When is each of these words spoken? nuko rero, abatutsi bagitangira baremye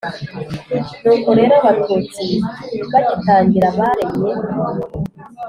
nuko 1.03 1.29
rero, 1.39 1.53
abatutsi 1.69 2.25
bagitangira 2.91 3.67
baremye 3.77 4.31